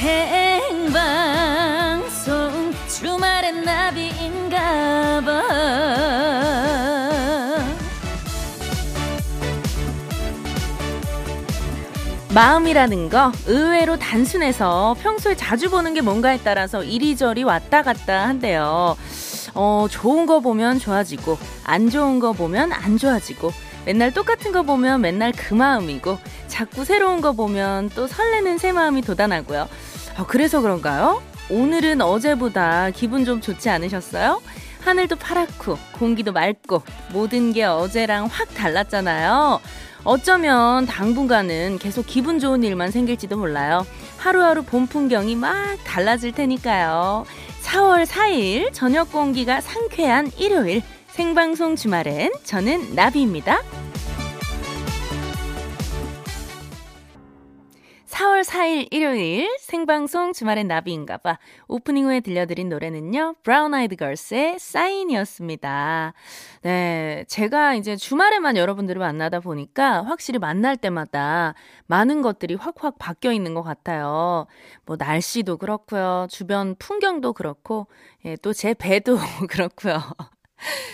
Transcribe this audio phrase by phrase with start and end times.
[0.00, 1.12] 생방송
[2.88, 5.42] 주말엔 나비인가봐
[12.32, 18.96] 마음이라는 거 의외로 단순해서 평소에 자주 보는 게 뭔가에 따라서 이리저리 왔다 갔다 한대요.
[19.52, 23.52] 어, 좋은 거 보면 좋아지고, 안 좋은 거 보면 안 좋아지고,
[23.84, 29.02] 맨날 똑같은 거 보면 맨날 그 마음이고, 자꾸 새로운 거 보면 또 설레는 새 마음이
[29.02, 29.68] 돋아나고요.
[30.18, 31.22] 어, 그래서 그런가요?
[31.50, 34.40] 오늘은 어제보다 기분 좀 좋지 않으셨어요?
[34.82, 36.82] 하늘도 파랗고, 공기도 맑고,
[37.12, 39.60] 모든 게 어제랑 확 달랐잖아요.
[40.04, 43.86] 어쩌면 당분간은 계속 기분 좋은 일만 생길지도 몰라요.
[44.16, 47.26] 하루하루 봄 풍경이 막 달라질 테니까요.
[47.62, 53.60] 4월 4일 저녁 공기가 상쾌한 일요일 생방송 주말엔 저는 나비입니다.
[58.20, 66.12] 4월 4일 일요일 생방송 주말엔 나비인가봐 오프닝 후에 들려드린 노래는요 브라운 아이드 걸스의 사인이었습니다.
[66.62, 71.54] 네, 제가 이제 주말에만 여러분들을 만나다 보니까 확실히 만날 때마다
[71.86, 74.46] 많은 것들이 확확 바뀌어 있는 것 같아요.
[74.84, 77.86] 뭐 날씨도 그렇고요, 주변 풍경도 그렇고,
[78.26, 79.16] 예, 또 제 배도
[79.48, 79.98] 그렇고요.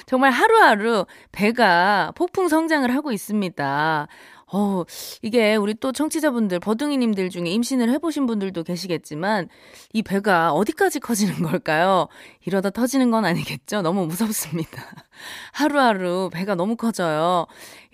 [0.06, 4.06] 정말 하루하루 배가 폭풍 성장을 하고 있습니다.
[4.52, 4.84] 어,
[5.22, 9.48] 이게 우리 또 청취자분들, 버둥이님들 중에 임신을 해보신 분들도 계시겠지만,
[9.92, 12.06] 이 배가 어디까지 커지는 걸까요?
[12.44, 13.83] 이러다 터지는 건 아니겠죠?
[13.83, 14.84] 너무 무섭습니다.
[15.53, 17.47] 하루하루 배가 너무 커져요.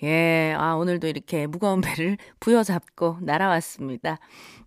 [0.03, 4.19] 예, 아, 오늘도 이렇게 무거운 배를 부여잡고 날아왔습니다.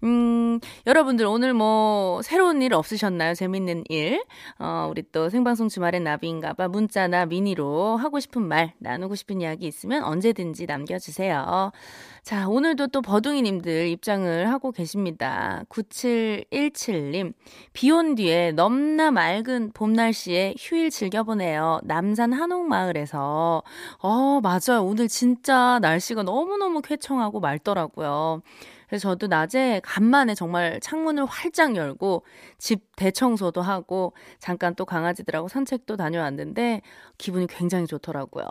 [0.03, 3.33] 음, 여러분들 오늘 뭐 새로운 일 없으셨나요?
[3.33, 4.23] 재밌는 일?
[4.59, 10.03] 어, 우리 또 생방송 주말엔 나비인가봐 문자나 미니로 하고 싶은 말, 나누고 싶은 이야기 있으면
[10.03, 11.71] 언제든지 남겨주세요.
[12.23, 15.63] 자, 오늘도 또 버둥이님들 입장을 하고 계십니다.
[15.69, 17.33] 9717님,
[17.73, 21.81] 비온 뒤에 넘나 맑은 봄 날씨에 휴일 즐겨보네요.
[21.83, 23.63] 남산 한옥마을에서.
[23.99, 24.83] 어, 맞아요.
[24.83, 28.41] 오늘 진짜 날씨가 너무너무 쾌청하고 맑더라고요.
[28.87, 32.23] 그래서 저도 낮에 간만에 정말 창문을 활짝 열고
[32.57, 36.81] 집 대청소도 하고 잠깐 또 강아지들하고 산책도 다녀왔는데
[37.17, 38.45] 기분이 굉장히 좋더라고요.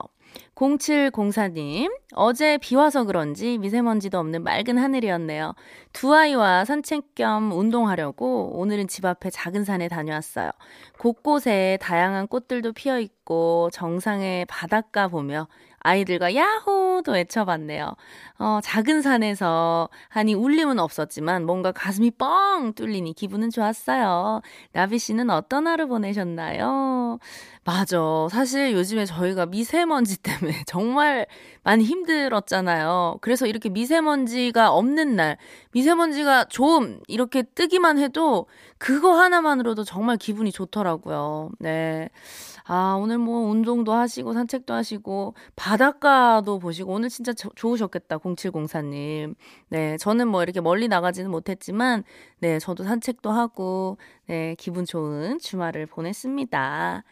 [0.56, 5.54] 0704님, 어제 비 와서 그런지 미세먼지도 없는 맑은 하늘이었네요.
[5.92, 10.50] 두 아이와 산책 겸 운동하려고 오늘은 집 앞에 작은 산에 다녀왔어요.
[10.98, 15.46] 곳곳에 다양한 꽃들도 피어 있고 정상의 바닷가 보며
[15.84, 17.94] 아이들과 야호도 외쳐봤네요.
[18.38, 24.40] 어, 작은 산에서 하니 울림은 없었지만 뭔가 가슴이 뻥 뚫리니 기분은 좋았어요.
[24.72, 27.03] 나비 씨는 어떤 하루 보내셨나요?
[27.64, 27.98] 맞아.
[28.30, 31.26] 사실 요즘에 저희가 미세먼지 때문에 정말
[31.62, 33.18] 많이 힘들었잖아요.
[33.22, 35.38] 그래서 이렇게 미세먼지가 없는 날,
[35.72, 38.46] 미세먼지가 좀 이렇게 뜨기만 해도
[38.78, 41.50] 그거 하나만으로도 정말 기분이 좋더라고요.
[41.58, 42.10] 네.
[42.66, 48.18] 아, 오늘 뭐 운동도 하시고 산책도 하시고 바닷가도 보시고 오늘 진짜 저, 좋으셨겠다.
[48.18, 49.34] 0704님.
[49.68, 52.04] 네, 저는 뭐 이렇게 멀리 나가지는 못했지만
[52.40, 57.03] 네, 저도 산책도 하고 네, 기분 좋은 주말을 보냈습니다.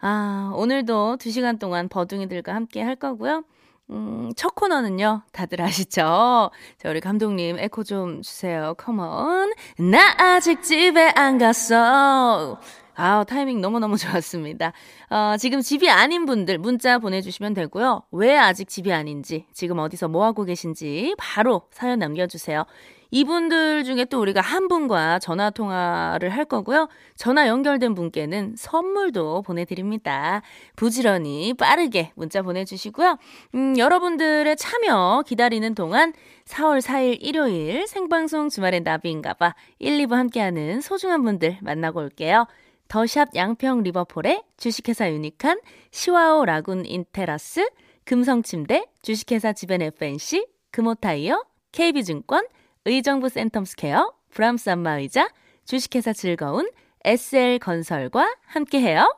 [0.00, 3.44] 아, 오늘도 2시간 동안 버둥이들과 함께 할 거고요.
[3.90, 6.50] 음, 첫 코너는요, 다들 아시죠?
[6.78, 8.74] 자, 우리 감독님, 에코 좀 주세요.
[8.76, 9.52] 컴온.
[9.78, 12.58] 나 아직 집에 안 갔어.
[12.96, 14.72] 아, 타이밍 너무너무 좋았습니다.
[15.10, 18.02] 어, 지금 집이 아닌 분들 문자 보내주시면 되고요.
[18.10, 22.64] 왜 아직 집이 아닌지, 지금 어디서 뭐하고 계신지 바로 사연 남겨주세요.
[23.10, 26.88] 이분들 중에 또 우리가 한 분과 전화 통화를 할 거고요.
[27.14, 30.42] 전화 연결된 분께는 선물도 보내드립니다.
[30.76, 33.18] 부지런히 빠르게 문자 보내주시고요.
[33.54, 36.12] 음, 여러분들의 참여 기다리는 동안
[36.46, 42.46] 4월 4일 일요일 생방송 주말엔 나비인가봐 1, 2부 함께하는 소중한 분들 만나고 올게요.
[42.88, 47.68] 더샵 양평 리버폴의 주식회사 유니칸, 시와오 라군 인테라스,
[48.04, 51.42] 금성침대, 주식회사 지벤 FNC, 금호타이어,
[51.72, 52.46] KB증권,
[52.86, 55.28] 의정부 센텀스케어, 브람스 안마의자,
[55.64, 56.70] 주식회사 즐거운
[57.04, 59.12] SL건설과 함께해요.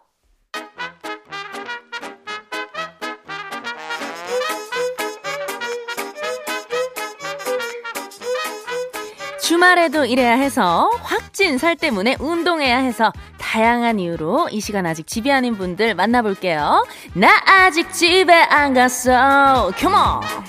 [9.42, 15.56] 주말에도 일해야 해서 확진 살 때문에 운동해야 해서 다양한 이유로 이 시간 아직 집에 아닌
[15.56, 16.86] 분들 만나볼게요.
[17.14, 19.70] 나 아직 집에 안 갔어.
[19.78, 20.47] 컴온!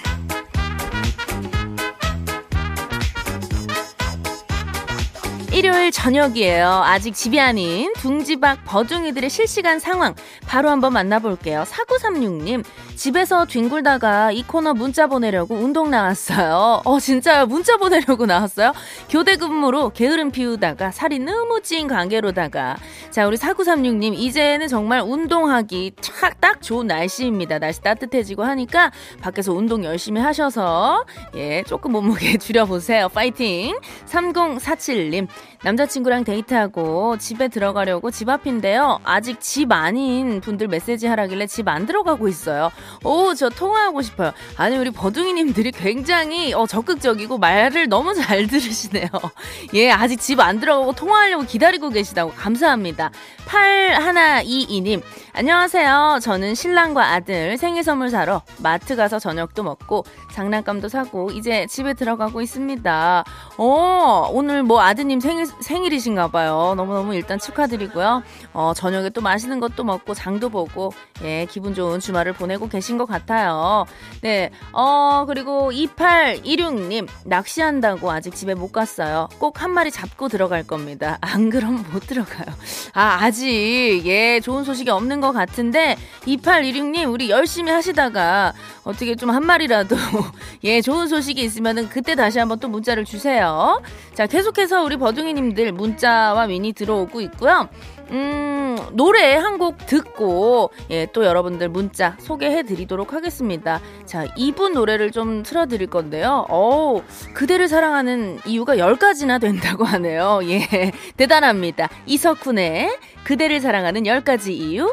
[5.60, 6.70] 일요일 저녁이에요.
[6.86, 10.16] 아직 집이 아닌 둥지박 버둥이들의 실시간 상황
[10.48, 11.66] 바로 한번 만나볼게요.
[11.68, 12.64] 4936님,
[13.04, 16.82] 집에서 뒹굴다가 이 코너 문자 보내려고 운동 나왔어요.
[16.84, 17.46] 어, 진짜요?
[17.46, 18.74] 문자 보내려고 나왔어요?
[19.10, 22.76] 교대 근무로 게으름 피우다가 살이 너무 찐 관계로다가.
[23.10, 27.60] 자, 우리 4936님, 이제는 정말 운동하기 착, 딱 좋은 날씨입니다.
[27.60, 28.92] 날씨 따뜻해지고 하니까
[29.22, 31.06] 밖에서 운동 열심히 하셔서,
[31.36, 33.08] 예, 조금 몸무게 줄여보세요.
[33.08, 33.80] 파이팅!
[34.08, 35.28] 3047님,
[35.64, 39.00] 남자친구랑 데이트하고 집에 들어가려고 집 앞인데요.
[39.06, 42.72] 아직 집 아닌 분들 메시지 하라길래 집 안 들어가고 있어요.
[43.04, 44.32] 오, 저 통화하고 싶어요.
[44.58, 49.08] 아니, 우리 버둥이님들이 굉장히 어, 적극적이고 말을 너무 잘 들으시네요.
[49.76, 53.12] 예, 아직 집 안 들어가고 통화하려고 기다리고 계시다고 감사합니다.
[53.46, 55.02] 8122님,
[55.34, 56.20] 안녕하세요.
[56.22, 62.42] 저는 신랑과 아들 생일 선물 사러 마트 가서 저녁도 먹고 장난감도 사고 이제 집에 들어가고
[62.42, 63.24] 있습니다.
[63.58, 66.74] 어, 오늘 뭐 아드님 생일, 생일이신가 봐요.
[66.78, 68.24] 너무너무 일단 축하드리고요.
[68.54, 70.94] 어, 저녁에 또 맛있는 것도 먹고 장도 보고
[71.24, 73.86] 예, 기분 좋은 주말을 보내고 계신 것 같아요.
[74.22, 79.28] 네, 어, 그리고 2816님, 낚시한다고 아직 집에 못 갔어요.
[79.40, 81.18] 꼭 한 마리 잡고 들어갈 겁니다.
[81.22, 82.46] 안 그럼 못 들어가요.
[82.94, 88.54] 아, 아직, 예, 좋은 소식이 없는 것 같은데, 2816님, 우리 열심히 하시다가,
[88.90, 89.96] 어떻게 좀 한 마리라도,
[90.64, 93.82] 예, 좋은 소식이 있으면은 그때 다시 한번 또 문자를 주세요.
[94.16, 97.70] 자, 계속해서 우리 버둥이님들 문자와 미니 들어오고 있고요.
[98.12, 103.82] 음, 노래 한 곡 듣고, 예, 또 여러분들 문자 소개해 드리도록 하겠습니다.
[104.06, 106.46] 자, 이분 노래를 좀 틀어드릴 건데요.
[106.50, 107.02] 어
[107.34, 110.40] 그대를 사랑하는 이유가 10가지나 된다고 하네요.
[110.46, 111.90] 예, 대단합니다.
[112.08, 114.92] 이석훈의 그대를 사랑하는 10가지 이유.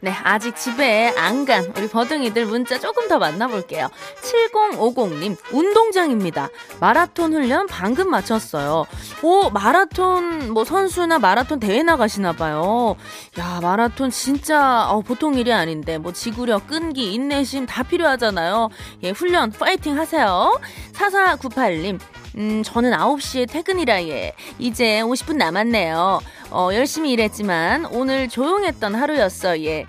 [0.00, 3.88] 네, 아직 집에 안 간 우리 버둥이들 문자 조금 더 만나볼게요.
[4.22, 6.48] 7050님, 운동장입니다.
[6.80, 8.84] 마라톤 훈련 방금 마쳤어요.
[9.22, 12.96] 오, 마라톤, 뭐 선수나 마라톤 대회 나가시나 봐요.
[13.38, 18.70] 야, 마라톤 진짜, 어, 보통 일이 아닌데, 뭐 지구력, 끈기, 인내심 다 필요하잖아요.
[19.04, 20.58] 예, 훈련 파이팅 하세요.
[20.94, 22.00] 4498님,
[22.36, 24.32] 음, 저는 9시에 퇴근이라 예.
[24.58, 26.20] 이제 50분 남았네요.
[26.50, 29.86] 어, 열심히 일했지만 오늘 조용했던 하루였어 예.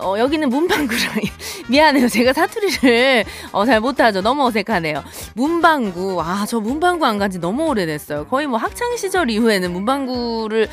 [0.00, 1.00] 어, 여기는 문방구라.
[1.68, 2.08] 미안해요.
[2.08, 4.20] 제가 사투리를 어, 잘 못하죠.
[4.22, 5.02] 너무 어색하네요.
[5.34, 6.20] 문방구.
[6.22, 8.26] 아, 저 문방구 안 간 지 너무 오래됐어요.
[8.28, 10.68] 거의 뭐 학창시절 이후에는 문방구를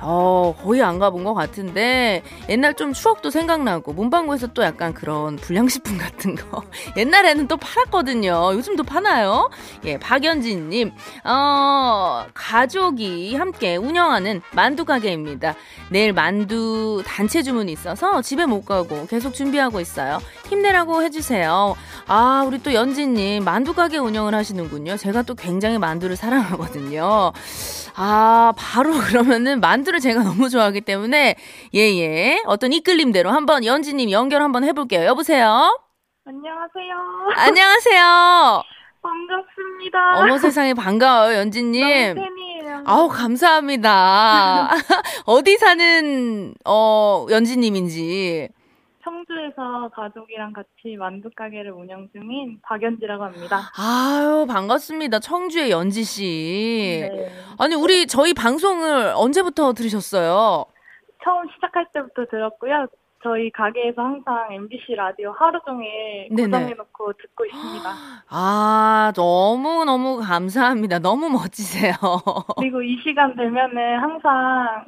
[0.00, 5.98] 어, 거의 안 가본 것 같은데 옛날 좀 추억도 생각나고 문방구에서 또 약간 그런 불량식품
[5.98, 6.62] 같은 거
[6.96, 8.54] 옛날에는 또 팔았거든요.
[8.54, 9.50] 요즘도 파나요?
[9.84, 10.92] 예, 박연진님.
[11.24, 15.54] 어, 가족이 함께 운영하는 만두 가게입니다.
[15.90, 20.18] 내일 만두 단체 주문이 있어서 집에 못 가고 계속 준비하고 있어요.
[20.48, 21.74] 힘내라고 해주세요.
[22.06, 24.96] 아, 우리 또 연진님, 만두 가게 운영을 하시는군요.
[24.96, 27.32] 제가 또 굉장히 만두를 사랑하거든요.
[27.96, 31.34] 아, 바로 그러면은 만두를 제가 너무 좋아하기 때문에,
[31.74, 32.42] 예, 예.
[32.46, 35.04] 어떤 이끌림대로 한번 연진님 연결 한번 해볼게요.
[35.04, 35.76] 여보세요?
[36.24, 36.94] 안녕하세요.
[37.34, 38.62] 안녕하세요.
[39.02, 40.20] 반갑습니다.
[40.20, 42.14] 어머 세상에 반가워요, 연진님.
[42.14, 42.82] 팬이에요.
[42.84, 44.68] 아우, 감사합니다.
[45.26, 48.48] 어디 사는, 어, 연진님인지.
[49.14, 53.58] 청주에서 가족이랑 같이 만두 가게를 운영 중인 박연지라고 합니다.
[53.76, 55.18] 아유, 반갑습니다.
[55.18, 57.08] 청주의 연지 씨.
[57.10, 57.28] 네.
[57.58, 60.64] 아니, 우리 저희 방송을 언제부터 들으셨어요?
[61.24, 62.86] 처음 시작할 때부터 들었고요.
[63.22, 66.28] 저희 가게에서 항상 MBC 라디오 하루 종일.
[66.30, 67.90] 고정해놓고 듣고 있습니다.
[68.30, 71.00] 아, 너무너무 감사합니다.
[71.00, 71.92] 너무 멋지세요.
[72.56, 74.86] 그리고 이 시간 되면은 항상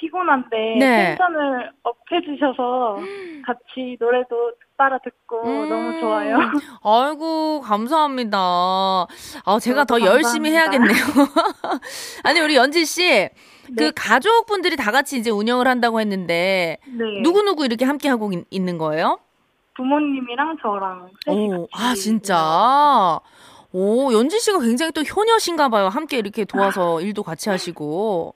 [0.00, 1.14] 피곤한데 네.
[1.16, 2.96] 텐션을 업해주셔서
[3.46, 5.68] 같이 노래도 따라 듣고 음.
[5.68, 6.38] 너무 좋아요.
[6.82, 8.38] 아이고, 감사합니다.
[8.38, 10.94] 아, 제가 더 저도 열심히 감사합니다.
[10.94, 11.26] 해야겠네요.
[12.24, 13.28] 아니, 우리 연지씨.
[13.76, 13.90] 그 네.
[13.94, 17.20] 가족분들이 다 같이 이제 운영을 한다고 했는데, 네.
[17.22, 19.18] 누구 누구 이렇게 함께 하고 있- 있는 거예요?
[19.76, 23.20] 부모님이랑 저랑 오, 아, 진짜.
[23.72, 25.88] 오, 연지 씨가 굉장히 또 효녀신가 봐요.
[25.88, 28.34] 함께 이렇게 도와서 일도 같이 하시고.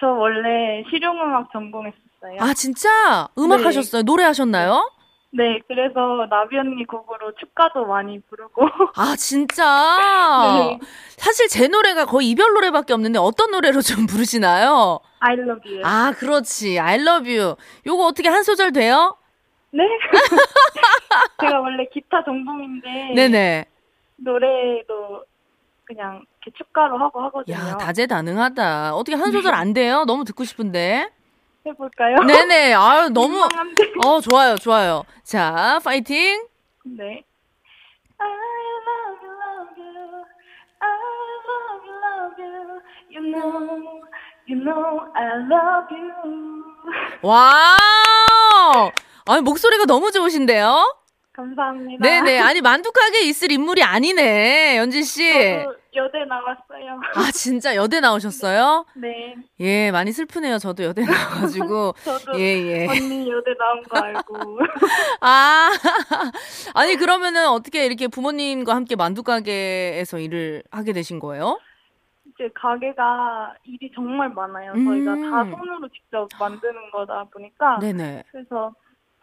[0.00, 2.38] 저 원래 실용음악 전공했었어요.
[2.40, 3.28] 아, 진짜?
[3.38, 3.64] 음악 네.
[3.64, 4.02] 하셨어요?
[4.02, 4.90] 노래 하셨나요?
[5.32, 8.62] 네, 그래서 나비 언니 곡으로 축가도 많이 부르고
[8.96, 9.62] 아, 진짜?
[10.58, 10.78] 네.
[11.16, 14.98] 사실 제 노래가 거의 이별 노래밖에 없는데 어떤 노래로 좀 부르시나요?
[15.20, 15.82] I love you.
[15.84, 16.80] 아, 그렇지.
[16.80, 17.54] I love you.
[17.86, 19.16] 요거 어떻게 한 소절 돼요?
[19.72, 19.84] 네?
[21.40, 23.66] 제가 원래 기타 전공인데 네네.
[24.16, 25.24] 노래도
[25.90, 27.56] 그냥 이렇게 축가로 하고 하거든요.
[27.56, 28.94] 야, 다재다능하다.
[28.94, 30.04] 어떻게 한 소절 안 돼요?
[30.06, 31.10] 너무 듣고 싶은데.
[31.66, 32.16] 해볼까요?
[32.28, 32.74] 네네.
[32.74, 33.40] 아유, 너무.
[33.40, 33.92] 민망한데.
[34.06, 35.02] 어, 좋아요, 좋아요.
[35.24, 36.46] 자, 파이팅!
[36.84, 37.24] 네.
[38.18, 38.30] I
[38.86, 40.24] love you, love you.
[40.78, 40.88] I
[42.06, 42.38] love
[43.10, 44.00] You know,
[44.46, 46.62] you know I love you.
[47.22, 48.92] 와우!
[49.26, 50.94] 아니, 목소리가 너무 좋으신데요?
[51.32, 52.02] 감사합니다.
[52.02, 52.38] 네네.
[52.38, 55.64] 아니, 만두가게 있을 인물이 아니네, 연지씨.
[55.64, 57.00] 저도 여대 나왔어요.
[57.16, 58.84] 아, 진짜 여대 나오셨어요?
[58.94, 59.34] 네.
[59.58, 60.58] 예, 많이 슬프네요.
[60.58, 61.94] 저도 여대 나와가지고.
[62.04, 62.86] 저도 예, 예.
[62.86, 64.60] 언니 여대 나온 거 알고.
[65.20, 65.70] 아,
[66.74, 71.58] 아니, 그러면은 어떻게 이렇게 부모님과 함께 만두가게에서 일을 하게 되신 거예요?
[72.26, 74.72] 이제 가게가 일이 정말 많아요.
[74.72, 74.84] 음.
[74.84, 77.78] 저희가 다 손으로 직접 만드는 거다 보니까.
[77.80, 78.24] 네네.
[78.30, 78.72] 그래서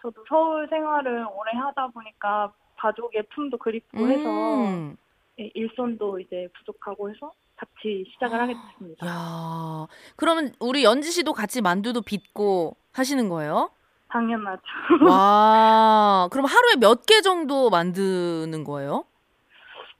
[0.01, 4.95] 저도 서울 생활을 오래 하다 보니까 가족의 품도 그립고 해서 음.
[5.01, 5.06] 예,
[5.37, 9.05] 일손도 이제 부족하고 해서 같이 시작을 하게 됐습니다.
[9.07, 13.69] 야, 그러면 우리 연지 씨도 같이 만두도 빚고 하시는 거예요?
[14.09, 14.61] 당연하죠.
[15.07, 19.05] 와, 그럼 하루에 몇 개 정도 만드는 거예요?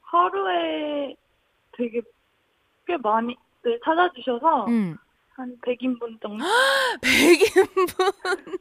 [0.02, 1.14] 하루에
[1.76, 2.00] 되게
[2.86, 4.96] 꽤 많이 네, 찾아주셔서 음.
[5.34, 6.44] 한 100인분 정도?
[7.02, 8.58] 100인분.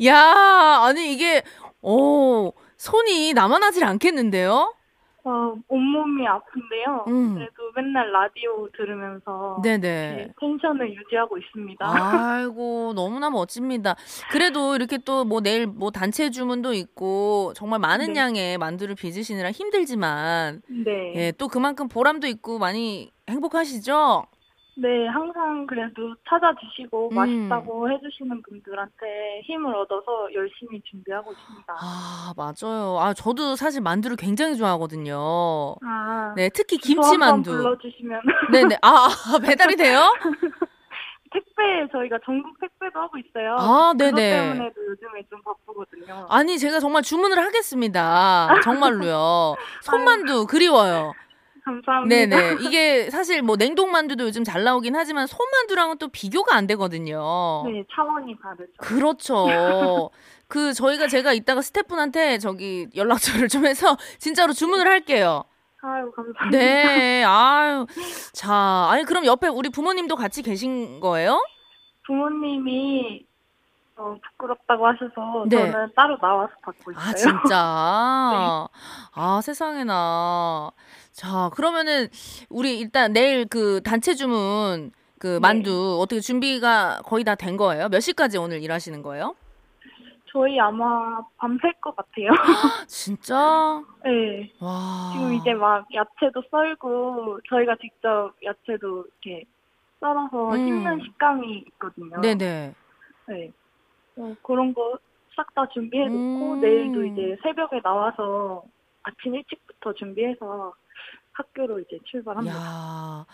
[0.06, 1.42] 야, 아니 이게
[1.82, 4.74] 오, 손이 남아나질 않겠는데요?
[5.24, 7.04] 어, 온몸이 아픈데요.
[7.08, 7.34] 음.
[7.34, 10.32] 그래도 맨날 라디오 들으면서 네네.
[10.40, 11.86] 텐션을 유지하고 있습니다.
[11.86, 13.96] 아이고, 너무나 멋집니다.
[14.30, 18.20] 그래도 이렇게 또 뭐 내일 뭐 단체 주문도 있고 정말 많은 네.
[18.20, 21.12] 양의 만두를 빚으시느라 힘들지만 네.
[21.14, 24.24] 예, 또 그만큼 보람도 있고 많이 행복하시죠?
[24.76, 27.14] 네, 항상 그래도 찾아주시고 음.
[27.14, 31.74] 맛있다고 해주시는 분들한테 힘을 얻어서 열심히 준비하고 있습니다.
[31.78, 32.98] 아, 맞아요.
[33.00, 35.74] 아, 저도 사실 만두를 굉장히 좋아하거든요.
[35.84, 37.50] 아, 네, 특히 저 김치 한번 만두.
[37.50, 38.22] 불러주시면
[38.52, 38.78] 네네.
[38.82, 40.12] 아, 아, 배달이 돼요?
[41.32, 43.54] 택배 저희가 전국 택배도 하고 있어요.
[43.58, 44.30] 아, 그것 네네.
[44.30, 46.26] 때문에도 요즘에 좀 바쁘거든요.
[46.28, 48.48] 아니, 제가 정말 주문을 하겠습니다.
[48.64, 49.54] 정말로요.
[49.82, 51.12] 손만두 그리워요.
[51.70, 52.26] 감사합니다.
[52.26, 52.56] 네네.
[52.62, 57.62] 이게 사실 뭐 냉동만두도 요즘 잘 나오긴 하지만 손만두랑은 또 비교가 안 되거든요.
[57.66, 58.72] 네, 차원이 다르죠.
[58.78, 60.10] 그렇죠.
[60.48, 65.44] 그 저희가 제가 이따가 스태프분한테 저기 연락처를 좀 해서 진짜로 주문을 할게요.
[65.82, 66.50] 아유, 감사합니다.
[66.50, 67.24] 네.
[67.24, 67.86] 아유.
[68.32, 71.40] 자, 아니 그럼 옆에 우리 부모님도 같이 계신 거예요?
[72.06, 73.24] 부모님이
[74.00, 75.70] 어, 부끄럽다고 하셔서 네.
[75.70, 77.04] 저는 따로 나와서 받고 있어요.
[77.04, 78.68] 아, 진짜.
[79.14, 80.70] 아, 세상에나.
[81.12, 82.08] 자, 그러면은
[82.48, 87.88] 우리 일단 내일 그 단체 주문 그 만두 어떻게 준비가 거의 다 된 거예요?
[87.90, 89.34] 몇 시까지 오늘 일하시는 거예요?
[90.32, 92.28] 저희 아마 밤샐 것 같아요.
[92.88, 93.82] 진짜?
[94.04, 94.50] 네.
[94.60, 95.10] 와.
[95.12, 99.44] 지금 이제 막 야채도 썰고 저희가 직접 야채도 이렇게
[100.00, 100.56] 썰어서 음.
[100.56, 102.20] 씹는 식감이 있거든요.
[102.22, 102.74] 네네.
[103.28, 103.52] 네.
[104.20, 104.98] 어, 그런 거
[105.36, 106.60] 싹 다 준비해놓고 음.
[106.60, 108.62] 내일도 이제 새벽에 나와서
[109.02, 110.74] 아침 일찍부터 준비해서
[111.32, 112.54] 학교로 이제 출발합니다.
[112.54, 113.26] 야,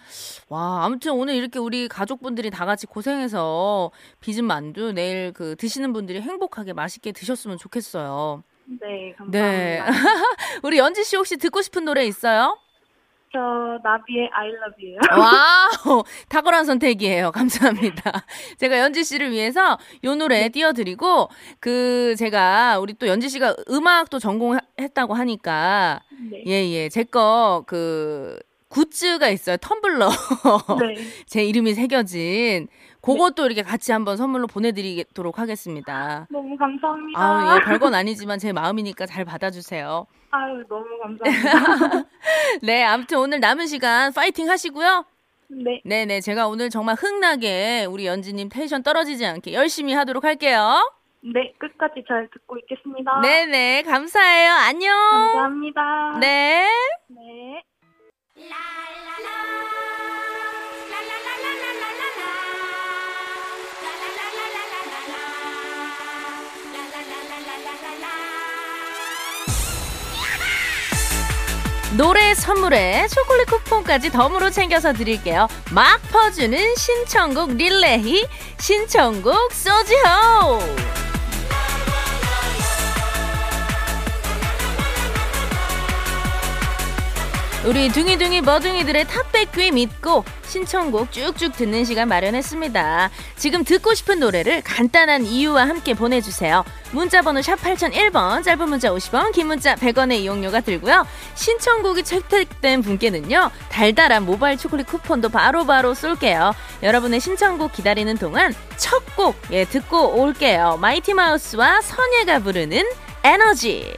[0.49, 3.90] 와, 아무튼 오늘 이렇게 우리 가족분들이 다 같이 고생해서
[4.21, 8.45] 빚은 만두 내일 그 드시는 분들이 행복하게 맛있게 드셨으면 좋겠어요.
[8.81, 9.31] 네, 감사합니다.
[9.31, 9.81] 네.
[10.62, 12.59] 우리 연지 씨 혹시 듣고 싶은 노래 있어요?
[13.37, 14.97] 저 나비의 I love you.
[15.12, 17.33] 와우, 탁월한 선택이에요.
[17.33, 18.25] 감사합니다.
[18.57, 21.28] 제가 연지 씨를 위해서 요 노래 띄워드리고,
[21.61, 26.00] 그, 제가, 우리 또 연지 씨가 음악도 전공했다고 하니까,
[26.31, 26.45] 네.
[26.47, 28.38] 예, 예, 제 거, 그,
[28.69, 29.59] 굿즈가 있어요.
[29.59, 30.09] 텀블러.
[30.81, 30.95] 네.
[31.26, 32.69] 제 이름이 새겨진.
[33.06, 36.26] 그것도 이렇게 같이 한번 선물로 보내드리도록 하겠습니다.
[36.30, 37.20] 너무 감사합니다.
[37.20, 40.06] 아우, 예, 별건 아니지만 제 마음이니까 잘 받아주세요.
[40.30, 42.08] 아유, 너무 감사합니다.
[42.62, 45.04] 네, 아무튼 오늘 남은 시간 파이팅 하시고요.
[45.48, 45.80] 네.
[45.84, 50.80] 네네, 제가 오늘 정말 흥나게 우리 연지님 텐션 떨어지지 않게 열심히 하도록 할게요.
[51.22, 53.20] 네, 끝까지 잘 듣고 있겠습니다.
[53.20, 54.52] 네네, 감사해요.
[54.52, 54.92] 안녕.
[55.10, 56.18] 감사합니다.
[56.20, 56.68] 네.
[57.08, 57.62] 네.
[71.96, 75.48] 노래 선물에 초콜릿 쿠폰까지 덤으로 챙겨서 드릴게요.
[75.72, 78.26] 막 퍼주는 신청곡 릴레이,
[78.58, 81.05] 신청곡 소지호!
[87.66, 93.11] 우리 둥이둥이 머둥이들의 탑백 귀 믿고 신청곡 쭉쭉 듣는 시간 마련했습니다.
[93.35, 96.64] 지금 듣고 싶은 노래를 간단한 이유와 함께 보내주세요.
[96.92, 101.04] 문자번호 샵 8001번, 짧은 문자 50원, 긴 문자 100원의 이용료가 들고요.
[101.35, 106.54] 신청곡이 채택된 분께는요, 달달한 모바일 초콜릿 쿠폰도 바로바로 쏠게요.
[106.85, 110.78] 여러분의 신청곡 기다리는 동안 첫 곡, 예, 듣고 올게요.
[110.80, 112.85] 마이티 마우스와 선예가 부르는
[113.25, 113.92] 에너지.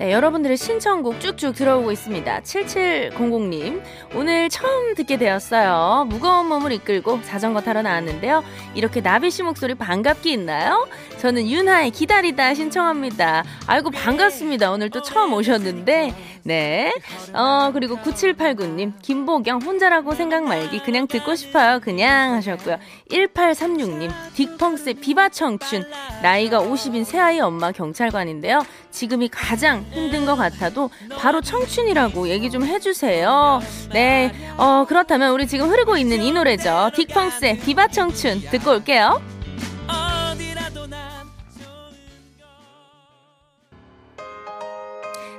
[0.00, 2.40] 네, 여러분들의 신청곡 쭉쭉 들어오고 있습니다.
[2.40, 3.82] 7700님,
[4.14, 6.06] 오늘 처음 듣게 되었어요.
[6.08, 8.42] 무거운 몸을 이끌고 자전거 타러 나왔는데요.
[8.74, 10.88] 이렇게 나비 씨 목소리 반갑게 있나요?
[11.18, 13.44] 저는 윤하의 기다리다 신청합니다.
[13.66, 14.70] 아이고, 반갑습니다.
[14.70, 16.92] 오늘 또 처음 오셨는데, 네.
[17.32, 21.80] 어, 그리고 9789님, 김보경, 혼자라고 생각 말기, 그냥 듣고 싶어요.
[21.80, 22.78] 그냥 하셨고요.
[23.10, 25.84] 1836님, 딕펑스의 비바 청춘,
[26.22, 28.64] 나이가 50인 새아이 엄마 경찰관인데요.
[28.90, 33.60] 지금이 가장 힘든 것 같아도 바로 청춘이라고 얘기 좀 해주세요.
[33.92, 36.90] 네, 어, 그렇다면 우리 지금 흐르고 있는 이 노래죠.
[36.94, 39.20] 딕펑스의 비바 청춘 듣고 올게요.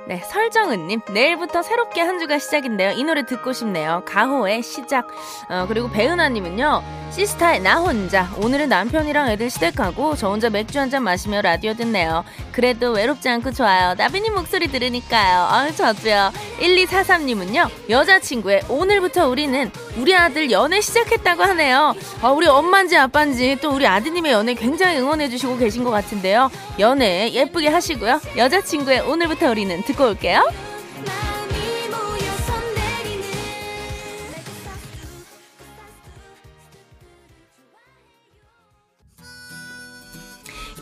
[0.04, 2.90] 네, 설정은님, 내일부터 새롭게 한 주가 시작인데요.
[2.90, 4.02] 이 노래 듣고 싶네요.
[4.04, 5.06] 가호의 시작.
[5.48, 6.82] 어, 그리고 배은하님은요,
[7.12, 8.28] 시스타의 나 혼자.
[8.42, 12.24] 오늘은 남편이랑 애들 시댁 가고, 저 혼자 맥주 한 잔 마시며 라디오 듣네요.
[12.50, 13.94] 그래도 외롭지 않고 좋아요.
[13.94, 15.46] 나비님 목소리 들으니까요.
[15.48, 16.32] 아유, 저도요.
[16.60, 21.94] 1243님은요, 여자친구의 오늘부터 우리는 우리 아들 연애 시작했다고 하네요.
[22.22, 26.50] 어, 우리 엄마인지 아빠인지 또 우리 아드님의 연애 굉장히 응원해주시고 계신 것 같은데요.
[26.80, 28.20] 연애 예쁘게 하시고요.
[28.36, 30.71] 여자친구의 오늘부터 우리는 듣고 올게요.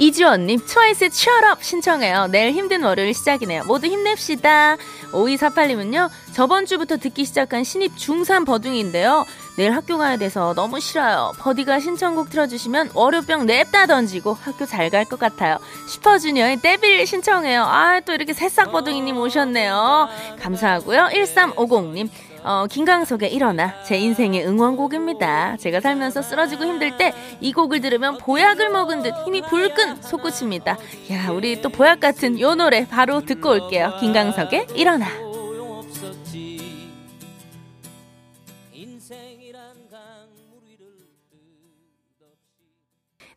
[0.01, 2.29] 이지원님, 트와이스의 치얼업 신청해요.
[2.29, 3.65] 내일 힘든 월요일 시작이네요.
[3.65, 4.79] 모두 힘냅시다.
[5.13, 9.27] 5248님은요, 저번 주부터 듣기 시작한 신입 중3 버둥인데요.
[9.59, 11.33] 내일 학교 가야 돼서 너무 싫어요.
[11.39, 15.59] 버디가 신청곡 틀어주시면 월요병 냅다 던지고 학교 잘 갈 것 같아요.
[15.89, 17.63] 슈퍼주니어의 데빌 신청해요.
[17.65, 20.09] 아, 또 이렇게 새싹 버둥이님 오셨네요.
[20.41, 21.11] 감사하고요.
[21.13, 22.09] 1350님,
[22.43, 25.57] 어, 김강석의 일어나 제 인생의 응원곡입니다.
[25.59, 30.77] 제가 살면서 쓰러지고 힘들 때 이 곡을 들으면 보약을 먹은 듯 힘이 불끈 솟구칩니다.
[31.13, 33.95] 야, 우리 또 보약 같은 요 노래 바로 듣고 올게요.
[34.01, 35.30] 김강석의 일어나.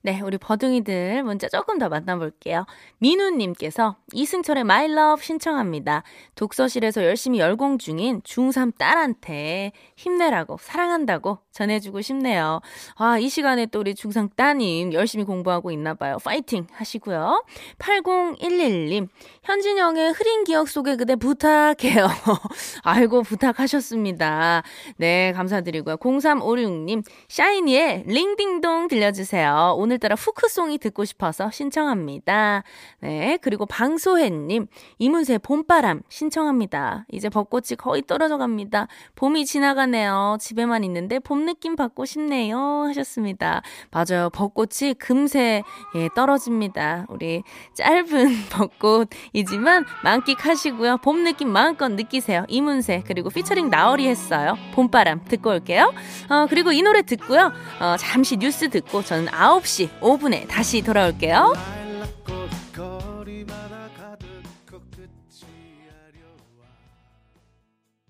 [0.05, 2.65] 네, 우리 버둥이들 문자 조금 더 만나볼게요.
[2.97, 6.03] 민우님께서 이승철의 My Love 신청합니다.
[6.35, 12.59] 독서실에서 열심히 열공 중인 중3 딸한테 힘내라고, 사랑한다고 전해주고 싶네요.
[12.95, 16.17] 아, 이 시간에 또 우리 중3 따님 열심히 공부하고 있나봐요.
[16.17, 17.45] 파이팅 하시고요.
[17.79, 19.07] 8011님,
[19.43, 22.09] 현진영의 흐린 기억 속에 그대 부탁해요.
[22.83, 24.63] 아이고, 부탁하셨습니다.
[24.97, 25.95] 네, 감사드리고요.
[25.95, 29.75] 0356님, 샤이니의 링딩동 들려주세요.
[29.77, 32.63] 오늘 오늘따라 후크송이 듣고 싶어서 신청합니다.
[33.01, 33.38] 네.
[33.41, 37.06] 그리고 방소혜님, 이문세 봄바람 신청합니다.
[37.12, 38.88] 이제 벚꽃이 거의 떨어져 갑니다.
[39.15, 40.38] 봄이 지나가네요.
[40.39, 42.86] 집에만 있는데 봄 느낌 받고 싶네요.
[42.88, 43.62] 하셨습니다.
[43.91, 44.29] 맞아요.
[44.32, 45.63] 벚꽃이 금세
[45.95, 47.06] 예, 떨어집니다.
[47.10, 47.43] 우리
[47.75, 50.97] 짧은 벚꽃이지만 만끽하시고요.
[50.97, 52.45] 봄 느낌 마음껏 느끼세요.
[52.47, 54.58] 이문세 그리고 피처링 나얼이 했어요.
[54.73, 55.93] 봄바람 듣고 올게요.
[56.29, 57.51] 어, 그리고 이 노래 듣고요.
[57.79, 61.82] 어, 잠시 뉴스 듣고 저는 9시 10시 5분에 다시 돌아올게요.